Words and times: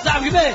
الشعب 0.00 0.24
كده 0.28 0.54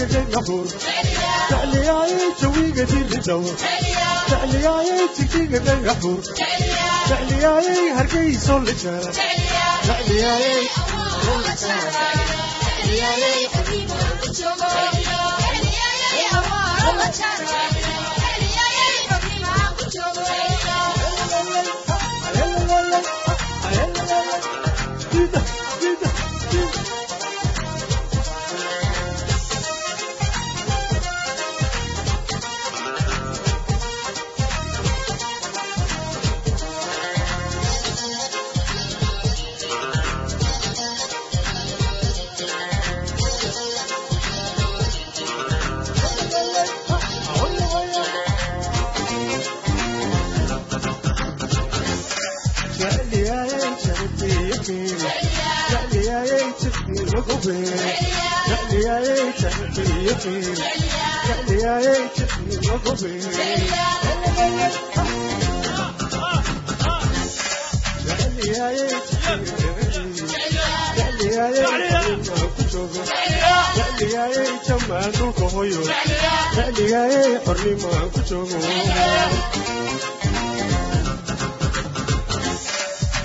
jawigaga 0.00 0.20
gabuur 0.34 0.66
jecliyaaye 1.50 2.26
jawigadii 2.40 3.02
ridowo 3.12 3.52
jecliyaaye 4.30 4.96
jigjigaga 5.16 5.74
gabuur 5.86 6.20
jecliyaaye 7.10 7.74
hargeysoo 7.98 8.58
la 8.68 8.74
jeera 8.82 9.10
jecliyaaye 9.88 10.54
jecliyaaye 12.78 13.32
habiibo 13.54 13.98
la 14.22 14.32
joogo 14.38 14.70
jecliyaaye 15.42 16.24
awaaro 16.38 16.92
la 17.00 17.08
jeera 17.18 17.60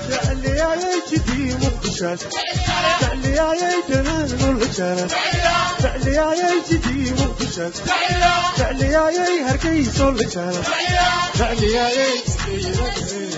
jecliyayay 0.10 0.98
jidii 1.10 1.54
muqdishaas 1.62 2.22
تعلياي 3.24 3.84
جنان 3.90 4.30
والهجان 4.44 5.08
تعلياي 5.84 6.62
جديم 6.72 7.16
وفشان 7.40 7.72
تعلياي 8.58 9.44
هركيس 9.44 10.00
والهجان 10.02 10.64
تعلياي 11.40 12.08
جديم 12.28 12.76
وفشان 12.82 13.30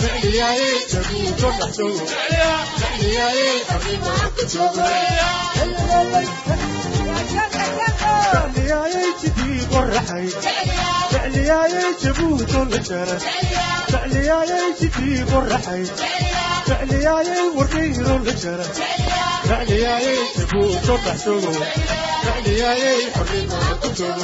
تعلياي 0.00 0.62
جديم 0.92 1.34
وفشان 1.44 2.06
تعلياي 2.80 3.64
حبيب 3.70 4.02
وفشان 4.02 4.72
تعلياي 8.32 9.04
جديد 9.24 9.72
والرحيم 9.72 10.32
فعلياي 11.14 11.94
جبوت 12.02 12.54
الجرى 12.54 13.18
فعلياي 13.88 14.74
جدي 14.80 15.24
برحي 15.24 15.84
فعلياي 16.66 17.28
ورقير 17.56 18.16
الجرى 18.16 18.64
فعلياي 19.48 20.16
جبوت 20.38 20.84
الرحسوم 20.90 21.54
فعلياي 22.24 23.12
حرين 23.14 23.48
الكتب 23.72 24.16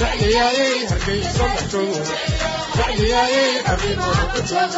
فعلياي 0.00 0.86
هرقي 0.86 1.22
صلحتم 1.38 1.92
فعلياي 2.74 3.64
حرين 3.66 4.00
الكتب 4.00 4.70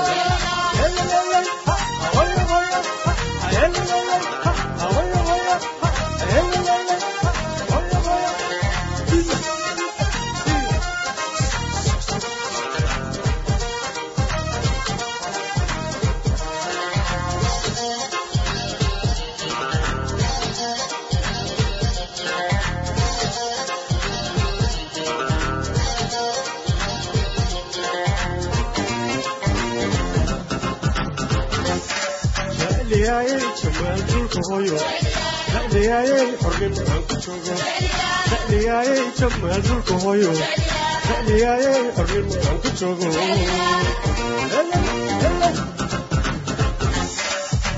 dhexdhigaaye 33.03 33.37
jamaaldinka 33.61 34.41
hooyo 34.49 34.77
dhexdhigaaye 35.53 36.19
xornimo 36.43 36.83
aan 36.93 37.03
ku 37.09 37.15
joogo 37.25 37.55
dhexdhigaaye 38.31 38.97
jamaaldinka 39.21 39.95
hooyo 40.05 40.31
dhexdhigaaye 41.07 41.73
xornimo 41.97 42.37
aan 42.49 42.59
ku 42.63 42.71
joogo 42.81 43.09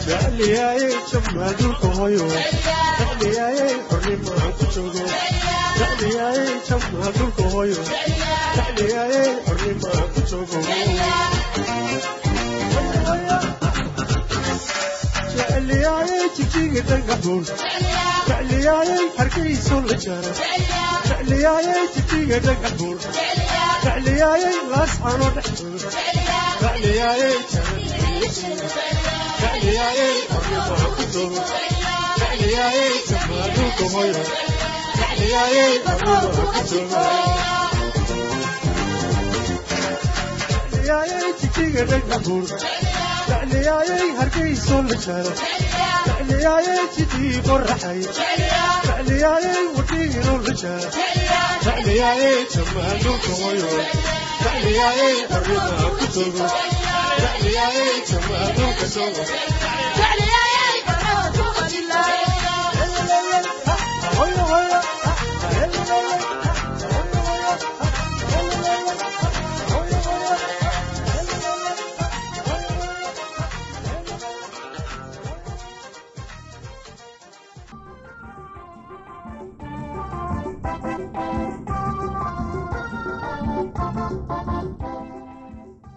jecliyaaye 0.06 0.88
jamaaldinka 1.12 1.88
hooyo 1.99 2.27
dhexdhigaaye 2.99 3.67
xornimo 3.91 4.31
aan 4.43 4.53
ku 4.59 4.65
joogo 4.75 5.05
dhexdhigaaye 5.79 6.44
jamaaldinka 6.69 7.44
hooyo 7.55 7.81
dhexdhigaaye 8.56 9.23
xornimo 9.47 9.88
aan 9.99 10.09
ku 10.15 10.20
joogo 10.31 10.59
jecliyaayey 15.75 16.26
jijiga 16.37 16.81
dhagaxuun 16.88 17.44
jecliyaayey 18.29 19.05
hargeyso 19.19 19.76
la 19.88 19.97
jara 20.05 20.32
jecliyaayey 21.09 21.82
jijiga 21.94 22.38
dhagaxuun 22.47 22.99
jecliyaayey 23.85 24.56
laascano 24.73 25.26
dhexdooda 25.37 25.88
jecliyaayey 26.62 27.37
jecliyaayey 29.41 30.15
xornima 30.31 30.76
ku 30.97 31.03
joogo 31.17 31.43
jecliyaayey 32.20 32.94
jamaal 33.11 33.50
dhulka 33.59 33.87
hooyo 33.94 34.23
jecliyaayey 35.00 35.75
xornima 35.87 36.19
ku 36.55 36.62
joogo 36.73 37.03
jecliyaayey 40.70 41.32
jijiga 41.43 41.82
dhagaxuun 41.93 42.47
jecliyaayey 43.42 44.08
hargeyso 44.19 44.76
la 44.88 44.96
jara 45.04 45.32
jecliyaayey 46.06 46.82
jidii 46.96 47.40
qoraxay 47.48 48.00
jecliyaayey 48.19 49.64
wadhiino 49.76 50.34
la 50.46 50.54
jara 50.62 50.88
jecliyaayey 51.66 52.38
jamaal 52.54 52.96
dhulka 53.04 53.32
hooyo 53.40 53.72
jecliyaayey 54.44 55.16
xornima 55.32 55.90
ku 55.98 56.06
joogo 56.16 56.46
jecliyaayey 57.22 57.96
jamaal 58.12 58.50
dhulka 58.60 58.86
joogo 58.96 59.25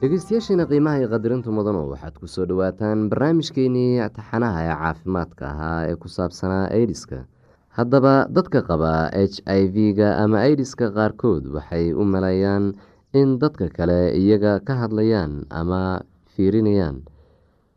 dhegeystayaasheena 0.02 0.66
qiimaha 0.70 1.00
iyo 1.02 1.08
qadirinta 1.14 1.50
mudano 1.52 1.82
waxaad 1.92 2.16
ku 2.22 2.28
soo 2.30 2.46
dhowaataan 2.50 3.10
barnaamijkeenii 3.12 4.00
taxanaha 4.18 4.60
ee 4.66 4.76
caafimaadka 4.82 5.44
ahaa 5.54 5.80
ee 5.90 5.96
ku 6.02 6.08
saabsanaa 6.18 6.70
aidiska 6.78 7.18
haddaba 7.78 8.14
dadka 8.38 8.60
qaba 8.70 8.92
h 9.14 9.42
i 9.60 9.62
v-ga 9.76 10.10
ama 10.24 10.38
aidiska 10.48 10.86
qaarkood 10.98 11.44
waxay 11.56 11.94
u 11.94 12.04
maleeyaan 12.14 12.66
in 13.20 13.30
dadka 13.42 13.70
kale 13.78 14.00
iyaga 14.22 14.60
ka 14.68 14.74
hadlayaan 14.82 15.46
ama 15.50 16.02
fiirinayaan. 16.34 17.02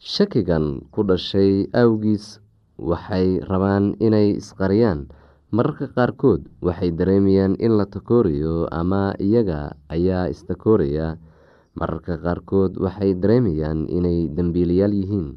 Shakigan 0.01 0.81
ku 0.93 1.01
dhashay 1.09 1.69
awgiis 1.83 2.41
waxay 2.91 3.41
rabaan 3.51 3.97
inay 4.01 4.37
isqariyaan 4.41 5.09
mararka 5.57 5.87
qaarkood 5.97 6.43
waxay 6.67 6.91
dareemayaan 6.99 7.55
in 7.59 7.73
la 7.79 7.87
takoorayo 7.87 8.69
ama 8.71 9.15
iyaga 9.19 9.75
ayaa 9.91 10.31
istakooraya. 10.35 11.19
Mararka 11.79 12.15
qaarkood 12.25 12.73
waxay 12.85 13.15
dareemayaan 13.23 13.87
inay 13.91 14.29
dembiilayaal 14.37 14.95
yihiin. 15.01 15.29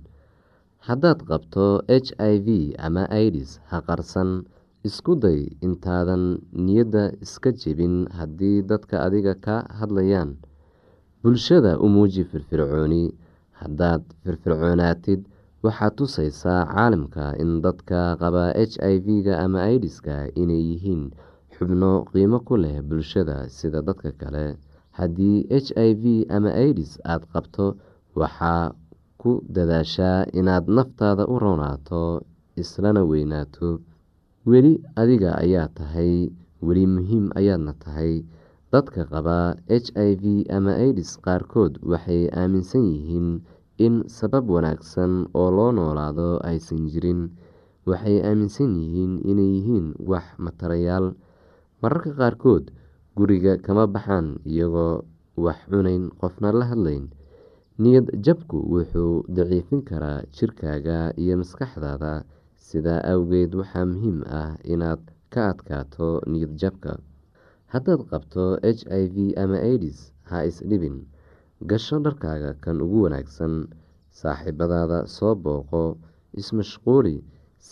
Haddaad 0.88 1.20
qabto 1.30 1.82
h 1.88 2.12
i 2.20 2.36
v 2.46 2.48
ama 2.78 3.04
idis 3.10 3.60
ha 3.70 3.82
qarsan. 3.82 4.44
Isku 4.84 5.16
day 5.16 5.48
intaadan 5.64 6.44
niyadda 6.52 7.16
iska 7.24 7.56
jebin 7.56 8.04
haddii 8.12 8.62
dadka 8.68 9.00
adiga 9.08 9.34
ka 9.46 9.64
hadlayaan. 9.80 10.36
Bulshada 11.24 11.80
u 11.80 11.88
muuji 11.88 12.28
firfircooni. 12.28 13.16
Haddaad 13.64 14.04
firfircoonaatid 14.28 15.24
waxaad 15.66 15.94
tusaysaa 15.98 16.62
caalamka 16.74 17.26
in 17.44 17.52
dadka 17.66 18.00
qaba 18.22 18.44
h 18.72 18.76
i 18.92 18.96
v-ga 19.06 19.34
ama 19.46 19.62
idiska 19.76 20.16
inay 20.42 20.64
yihiin 20.70 21.04
xubno 21.56 21.92
qiimo 22.12 22.38
ku 22.48 22.56
leh 22.64 22.78
bulshada 22.88 23.38
sida 23.58 23.80
dadka 23.88 24.10
kale. 24.22 24.46
Haddii 24.98 25.38
h 25.66 25.70
i 25.88 25.90
v 26.02 26.04
ama 26.36 26.52
idis 26.70 26.92
aada 27.12 27.26
qabto 27.34 27.66
waxaa 28.20 28.64
ku 29.22 29.32
dadaashaa 29.56 30.20
inaad 30.40 30.66
naftaada 30.78 31.24
u 31.34 31.36
roonaato 31.44 32.04
islana 32.62 33.02
weynaato. 33.12 33.70
Weli 34.50 34.74
adiga 35.02 35.32
ayaa 35.44 35.68
tahay 35.78 36.14
weli 36.66 36.84
muhiim 36.96 37.26
ayaadna 37.40 37.74
tahay. 37.84 38.14
Dadka 38.74 39.02
qaba 39.14 39.38
h 39.70 39.88
i 40.08 40.10
v 40.22 40.24
ama 40.58 40.74
idis 40.90 41.12
qaarkood 41.26 41.74
waxay 41.92 42.24
aaminsan 42.40 42.84
yihiin 42.94 43.28
in 43.78 44.04
sabab 44.08 44.46
wanaagsan 44.50 45.28
oo 45.34 45.50
loo 45.52 45.72
noolaado 45.74 46.40
aysan 46.50 46.86
jirin 46.92 47.22
waxay 47.90 48.18
aaminsan 48.22 48.72
yihiin 48.80 49.14
inay 49.26 49.50
yihiin 49.60 49.88
wax 50.12 50.26
matarayaal. 50.38 51.14
Mararka 51.82 52.12
qaarkood 52.20 52.72
guriga 53.18 53.58
kama 53.66 53.88
baxaan 53.88 54.40
iyagoo 54.46 55.04
wax 55.36 55.58
cunayn 55.70 56.10
qofna 56.22 56.52
la 56.54 56.66
hadlayn. 56.72 57.10
Niyad 57.82 58.08
jabku 58.26 58.58
wuxuu 58.72 59.26
daciifin 59.28 59.82
karaa 59.84 60.22
jirkaaga 60.36 61.12
iyo 61.18 61.36
maskaxdaada. 61.42 62.24
Sidaa 62.56 63.02
awgeed 63.14 63.52
waxaa 63.58 63.86
muhiim 63.90 64.22
ah 64.30 64.56
inaad 64.64 65.02
ka 65.34 65.50
adkaato 65.52 66.22
niyad 66.30 66.54
jabka. 66.62 67.02
Haddaad 67.74 68.06
qabto 68.08 68.62
h 68.62 68.86
i 68.88 69.04
v 69.10 69.34
ama 69.36 69.58
idis 69.60 70.14
ha 70.30 70.46
isdhibin 70.46 71.04
gasho 71.70 71.98
dharkaaga 72.06 72.52
kan 72.64 72.78
ugu 72.86 72.98
wanaagsan 73.06 73.54
saaxiibadaada 74.20 75.00
soo 75.16 75.34
booqo 75.44 75.84
ismashquuli 76.42 77.16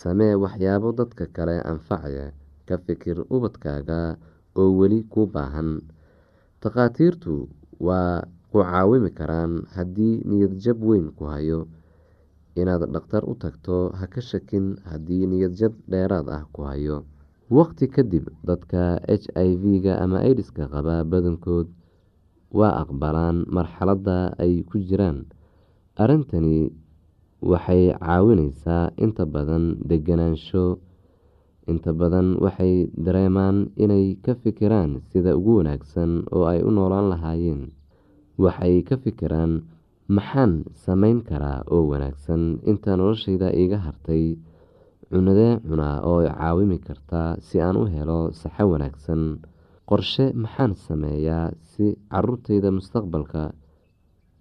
samee 0.00 0.34
waxyaabo 0.42 0.88
dadka 1.00 1.24
kale 1.36 1.56
anfacaya 1.72 2.26
ka 2.68 2.76
fikir 2.84 3.16
ubadkaaga 3.36 4.00
oo 4.60 4.70
weli 4.78 4.98
kuu 5.12 5.26
baahan. 5.34 5.70
Takhaatiirtu 6.62 7.34
waa 7.86 8.22
ku 8.52 8.58
caawimi 8.62 9.10
karaan 9.18 9.52
haddii 9.74 10.22
niyad 10.28 10.54
jab 10.64 10.78
weyn 10.88 11.06
ku 11.16 11.24
hayo. 11.32 11.60
Inaad 12.60 12.82
dhakhtar 12.94 13.24
u 13.30 13.34
tagto 13.42 13.90
ha 13.98 14.06
ka 14.06 14.20
shakin 14.20 14.76
haddii 14.90 15.26
niyad 15.30 15.52
jab 15.60 15.72
dheeraad 15.90 16.28
ah 16.36 16.44
ku 16.54 16.62
hayo. 16.68 17.04
Waqti 17.56 17.88
kadib 17.94 18.28
dadka 18.48 19.00
h 19.08 19.26
i 19.36 19.50
v-ga 19.62 19.98
ama 20.04 20.18
idiska 20.30 20.68
qaba 20.72 21.04
badankood 21.04 21.68
waa 22.58 22.74
aqbalaan 22.82 23.36
marxaladda 23.56 24.16
ay 24.44 24.62
ku 24.68 24.76
jiraan. 24.88 25.18
Arrintani 26.02 26.70
waxay 27.50 27.82
caawineysaa 27.98 28.92
inta 29.04 29.24
badan 29.34 29.64
deganaansho 29.88 30.64
inta 31.70 31.90
badan 32.00 32.28
waxay 32.44 32.74
dareemaan 33.04 33.70
inay 33.84 34.06
ka 34.24 34.32
fikiraan 34.42 35.00
sida 35.10 35.32
ugu 35.38 35.52
wanaagsan 35.60 36.10
oo 36.34 36.44
ay 36.52 36.60
u 36.68 36.70
noolaan 36.70 37.08
lahaayeen. 37.12 37.62
Waxay 38.42 38.82
ka 38.88 38.96
fikiraan 39.04 39.52
maxaan 40.16 40.52
sameyn 40.84 41.18
karaa 41.28 41.62
oo 41.72 41.82
wanaagsan 41.92 42.42
inta 42.70 42.96
noloshayda 42.96 43.48
iiga 43.60 43.78
hartay? 43.86 44.36
Cunadee 45.12 45.60
cunaa 45.68 46.00
oo 46.08 46.20
caawimi 46.24 46.78
karta 46.86 47.36
si 47.46 47.60
aan 47.60 47.76
u 47.76 47.84
helo 47.94 48.32
saxo 48.32 48.64
wanaagsan 48.72 49.22
qorshe 49.88 50.26
maxaan 50.42 50.72
sameeyaa 50.86 51.46
si 51.70 51.86
caruurtayda 52.12 52.70
mustaqbalka 52.78 53.42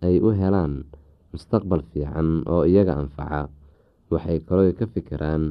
ay 0.06 0.16
u 0.28 0.30
helaan 0.42 0.74
mustaqbal 1.34 1.82
fiican 1.92 2.30
oo 2.54 2.64
iyaga 2.72 2.94
anfaca? 3.02 3.42
Waxay 4.12 4.40
kaloo 4.48 4.72
ka 4.80 4.86
fikiraan 4.94 5.44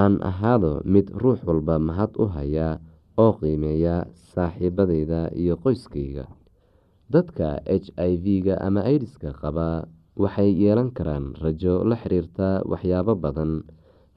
aan 0.00 0.14
ahaado 0.30 0.72
mid 0.92 1.06
ruux 1.22 1.40
walba 1.48 1.76
mahad 1.88 2.12
u 2.22 2.24
haya 2.34 2.68
oo 3.22 3.32
qiimeeya 3.40 3.96
saaxiibadeyda 4.32 5.20
iyo 5.40 5.54
qoyskayga 5.62 6.24
dadka 7.12 7.48
h 7.66 7.86
i 8.10 8.12
v-ga 8.24 8.54
ama 8.66 8.82
idiska 8.94 9.30
qaba 9.40 9.68
waxay 10.22 10.50
yeelan 10.60 10.90
karaan 10.96 11.26
rajo 11.42 11.74
la 11.88 11.96
xiriirta 12.00 12.48
waxyaabo 12.70 13.14
badan. 13.24 13.52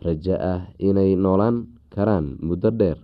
Rajo 0.06 0.34
ah 0.54 0.62
inay 0.88 1.14
noolaan 1.24 1.58
karaan 1.94 2.28
muddo 2.48 2.70
dheer 2.80 2.98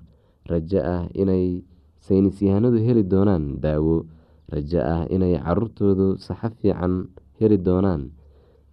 rajo 0.51 0.80
ah 0.96 1.04
inay 1.22 1.62
saynisyahanadu 2.06 2.80
heli 2.88 3.04
doonaan 3.04 3.60
daawo. 3.63 4.06
Rajo 4.54 4.80
ah 4.80 5.04
inay 5.12 5.36
caruurtoodu 5.46 6.08
saxo 6.25 6.50
fiican 6.62 6.94
heli 7.39 7.58
doonaan. 7.68 8.12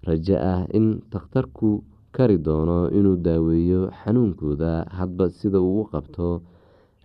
Rajo 0.07 0.37
ah 0.39 0.63
in 0.77 1.03
takhtarku 1.13 1.83
kari 2.15 2.39
doono 2.39 2.79
inuu 2.95 3.17
daaweeyo 3.27 3.91
xanuunkooda 4.01 4.87
hadba 4.99 5.31
sida 5.35 5.59
uu 5.61 5.85
qabto. 5.91 6.43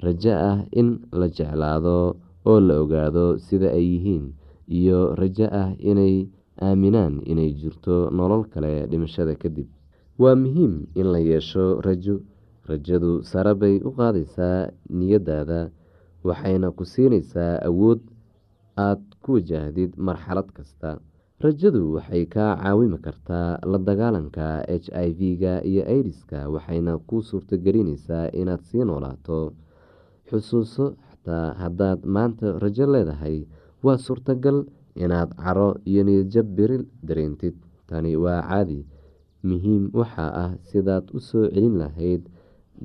Rajo 0.05 0.33
ah 0.49 0.57
in 0.71 1.01
la 1.11 1.27
jeclaado 1.27 2.15
oo 2.45 2.59
la 2.61 2.75
ogaado 2.83 3.37
sida 3.41 3.73
ay 3.73 3.85
yihiin. 3.97 4.25
Iyo 4.69 5.15
rajo 5.17 5.47
ah 5.51 5.73
inay 5.81 6.29
aaminaan 6.61 7.25
inay 7.25 7.51
jirto 7.57 8.09
nolol 8.13 8.45
kale 8.53 8.85
dhimashada 8.91 9.33
kadib 9.35 9.65
waa 10.19 10.35
muhiim 10.35 10.85
in 10.99 11.07
la 11.09 11.19
yeesho 11.23 11.79
rajo 11.81 12.19
rajadu 12.71 13.11
sare 13.31 13.53
bay 13.61 13.75
u 13.87 13.89
qaadaysaa 13.99 14.69
niyadaada 14.99 15.59
waxayna 16.27 16.67
ku 16.77 16.83
siinaysaa 16.93 17.53
awood 17.69 18.01
aad 18.87 19.01
ku 19.23 19.29
wajahdid 19.37 19.91
marxalad 20.07 20.49
kasta. 20.57 20.89
Rajadu 21.45 21.81
waxay 21.95 22.23
kaa 22.33 22.51
caawimi 22.61 22.97
kartaa 23.05 23.49
la 23.71 23.77
dagaalanka 23.87 24.45
h 24.83 24.87
i 25.05 25.09
v-ga 25.19 25.53
iyo 25.71 25.83
idiska 25.99 26.39
waxayna 26.53 26.93
kuu 27.07 27.21
suurtogelinaysaa 27.29 28.25
inaad 28.39 28.61
sii 28.69 28.83
noolaato. 28.89 29.39
Xusuuso 30.29 30.85
xataa 31.09 31.47
haddaad 31.61 31.99
maanta 32.15 32.47
rajo 32.63 32.85
leedahay 32.93 33.37
waa 33.85 33.97
suurtagal 34.05 34.57
inaad 35.03 35.31
caro 35.43 35.69
iyo 35.89 36.01
niyadjab 36.07 36.47
beri 36.57 36.77
dareentid. 37.07 37.55
Tani 37.89 38.11
waa 38.23 38.41
caadi 38.49 38.79
muhiim 39.49 39.83
waxaa 39.99 40.31
ah 40.43 40.51
sidaad 40.69 41.05
u 41.17 41.19
soo 41.29 41.45
celin 41.53 41.75
lahayd 41.81 42.23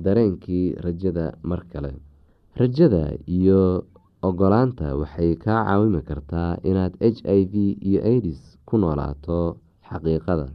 dareenkii 0.03 0.75
rajada 0.85 1.25
mar 1.43 1.61
kale. 1.71 1.91
Rajada 2.59 3.03
iyo 3.27 3.83
ogolaanta 4.21 4.95
waxay 4.95 5.35
kaa 5.35 5.65
caawimi 5.65 6.01
kartaa 6.01 6.57
inaad 6.69 6.93
h 6.99 7.19
i 7.37 7.41
v 7.51 7.53
iyo 7.89 7.99
idis 8.17 8.41
ku 8.67 8.77
noolaato 8.81 9.57
xaqiiqada 9.89 10.47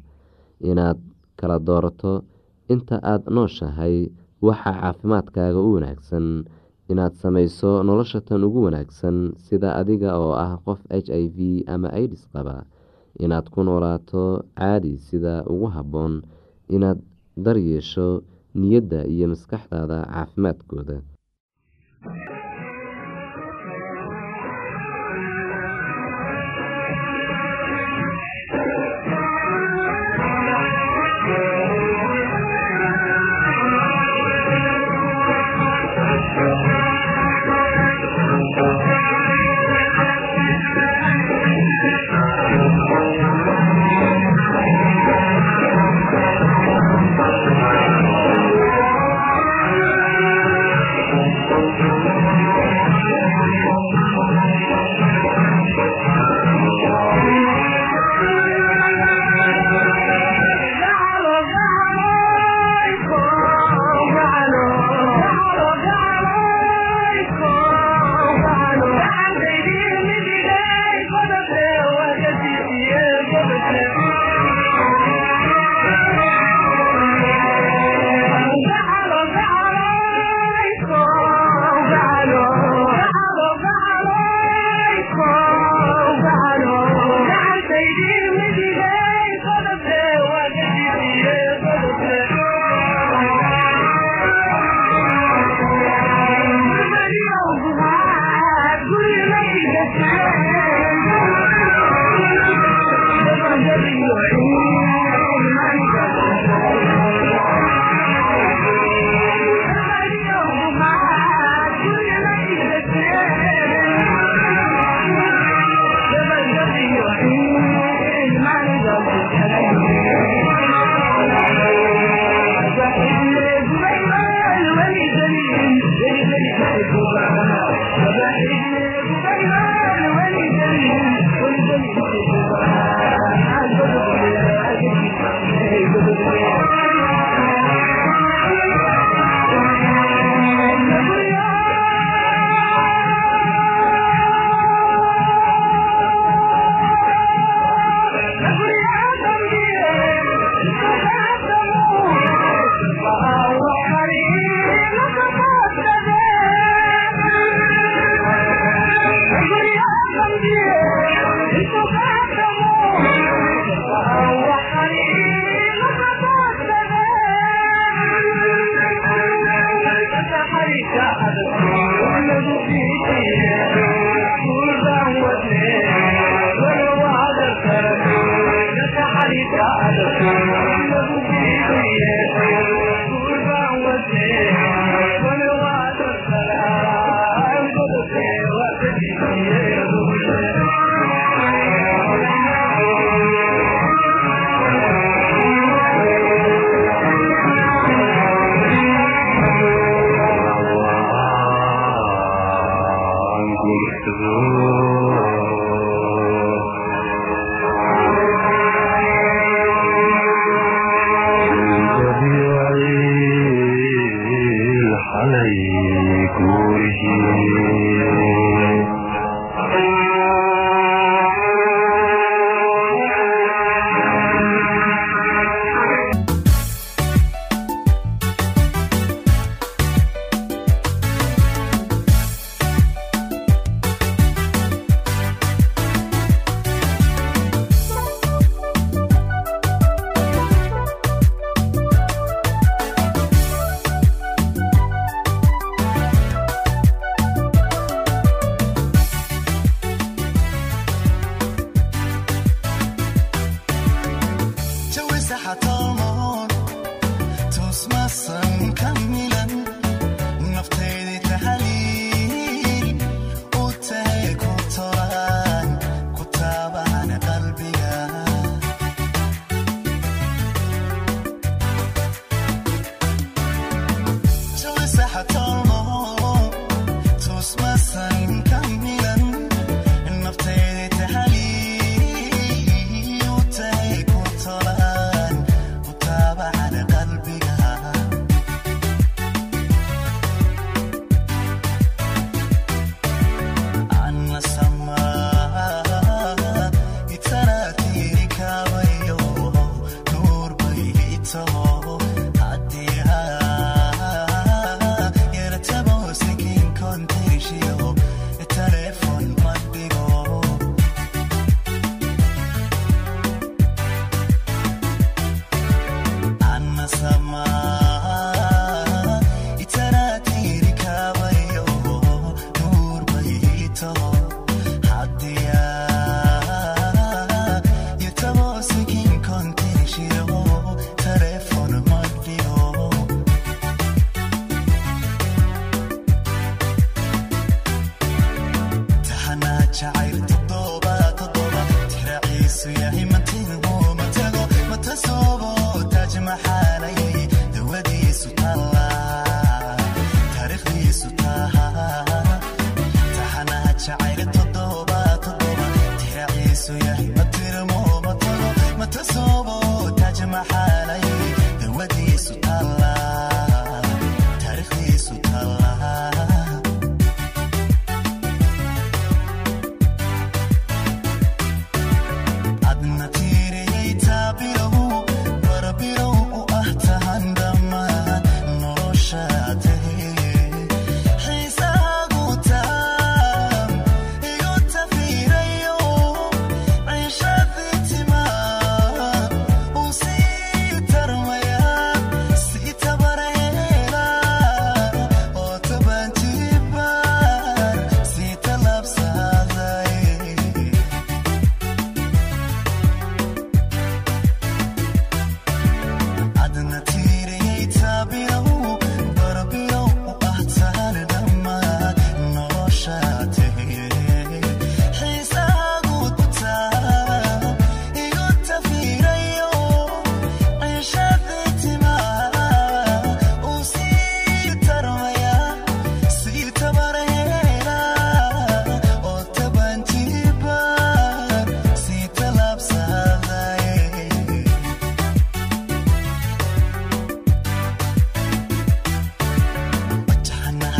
inaad 0.70 0.98
kala 1.38 1.56
doorato 1.58 2.12
inta 2.72 2.96
aad 3.12 3.22
nooshahay 3.34 3.96
waxa 4.46 4.72
caafimaadkaaga 4.80 5.60
u 5.60 5.70
wanaagsan 5.76 6.26
inaad 6.90 7.14
samayso 7.22 7.82
nolosha 7.86 8.20
tan 8.26 8.42
ugu 8.44 8.60
wanaagsan 8.66 9.16
sida 9.46 9.68
adiga 9.80 10.10
oo 10.18 10.32
ah 10.44 10.52
qof 10.64 10.80
h 10.90 11.08
i 11.22 11.24
v 11.36 11.38
ama 11.74 11.88
idis 12.04 12.24
qaba. 12.32 12.56
Inaad 13.24 13.46
ku 13.52 13.60
noolaato 13.66 14.22
caadi 14.58 14.98
sida 15.06 15.34
ugu 15.52 15.66
habboon 15.74 16.22
inaad 16.74 16.98
daryeesho 17.44 18.22
niyadda 18.54 19.06
iyo 19.14 19.26
maskaxdaada 19.32 19.98
caafimaadkooda 20.12 20.96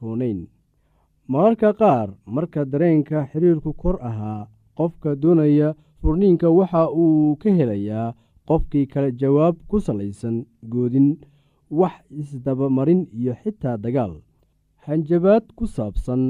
roonayn 0.00 0.40
mararka 1.32 1.68
qaar 1.80 2.08
marka 2.34 2.60
dareenka 2.72 3.18
xiriirku 3.32 3.70
kor 3.82 3.96
ahaa 4.08 4.48
qofka 4.78 5.10
doonaya 5.22 5.68
furniinka 6.00 6.48
waxa 6.58 6.82
uu 7.02 7.36
ka 7.42 7.50
helayaa 7.58 8.14
qofkii 8.48 8.86
kale 8.92 9.10
jawaab 9.20 9.56
ku 9.68 9.76
salaysan 9.86 10.36
goodin 10.72 11.08
wax 11.78 11.94
isdabamarin 12.20 13.02
iyo 13.18 13.32
xitaa 13.42 13.76
dagaal. 13.84 14.12
Hanjabaad 14.86 15.44
ku 15.58 15.64
saabsan 15.66 16.22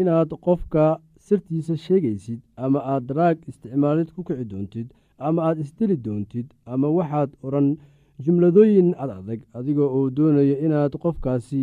inaad 0.00 0.30
qofka 0.46 0.84
sirtiisa 1.26 1.76
sheegaysid 1.84 2.40
ama 2.64 2.78
aad 2.92 3.02
daraag 3.08 3.38
isticmaalid 3.50 4.08
ku 4.14 4.20
kici 4.26 4.44
doontid 4.50 4.88
ama 5.26 5.40
aad 5.46 5.58
isdili 5.64 5.96
doontid 6.04 6.46
ama 6.72 6.88
waxaad 6.96 7.30
odhan 7.46 7.68
jumladooyin 8.24 8.90
ad 9.02 9.10
adag 9.18 9.40
adiga 9.58 9.82
oo 9.96 10.10
doonaya 10.16 10.56
inaad 10.66 10.92
qofkaasi 11.02 11.62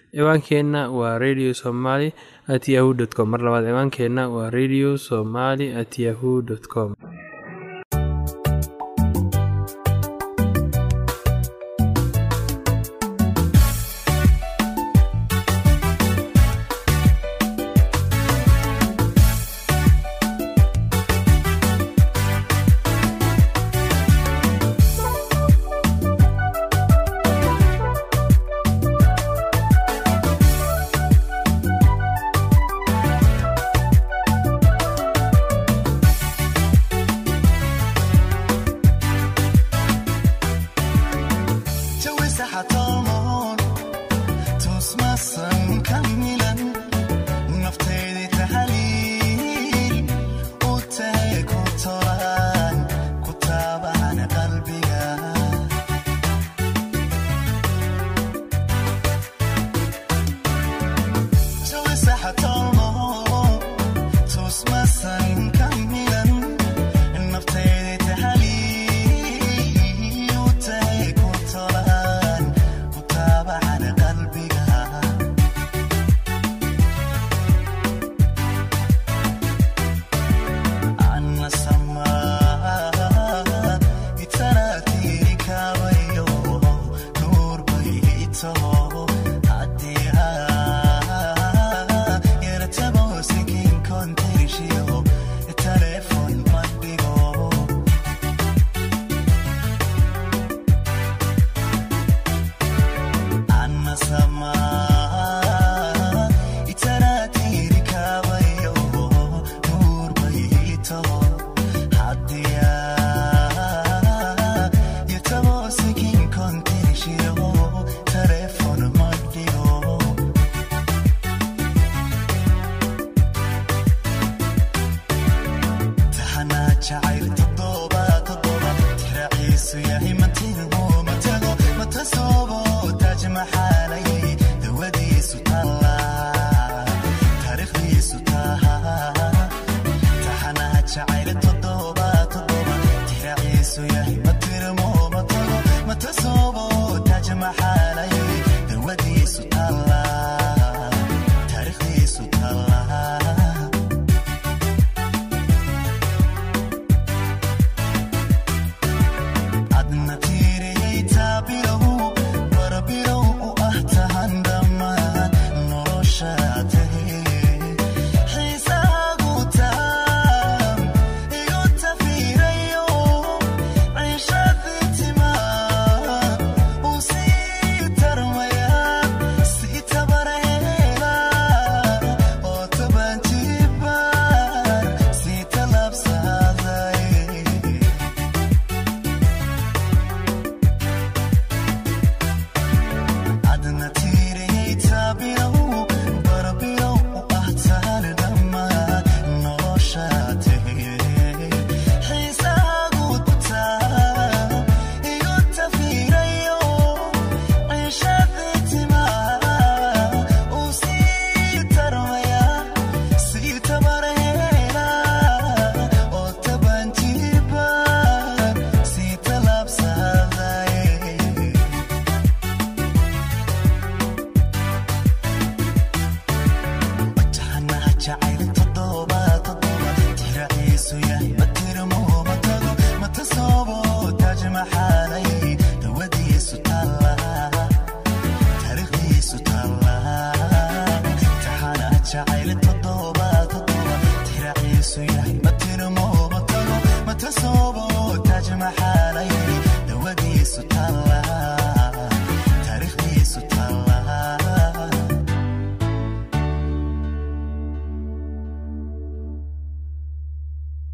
ciwaankeenna 0.15 0.89
waa 0.91 1.17
radio 1.19 1.53
somaly 1.53 2.11
at 2.47 2.67
yahu 2.67 2.93
com. 3.15 3.29
Mar 3.29 3.41
labaad 3.41 3.65
ciwaankeenna 3.65 4.29
waa 4.29 4.49
radio 4.49 4.97
somaly 4.97 5.73
at 5.73 5.99
yahu 5.99 6.43
com 6.73 6.95